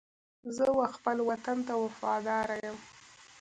[0.55, 2.77] زه و خپل وطن ته وفاداره یم.